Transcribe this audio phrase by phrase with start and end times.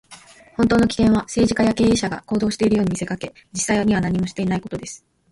[0.57, 5.05] 本当の危険は、政治家や経営者が行動しているように見せかけ、実際には何もしていないことです。